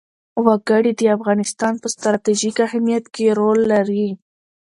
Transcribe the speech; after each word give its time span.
وګړي 0.45 0.91
د 0.99 1.01
افغانستان 1.17 1.73
په 1.81 1.87
ستراتیژیک 1.95 2.57
اهمیت 2.67 3.05
کې 3.15 3.25
رول 3.39 3.59
لري. 3.71 4.07